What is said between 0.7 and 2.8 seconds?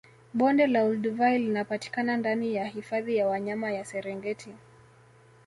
Olduvai linapatikana ndani ya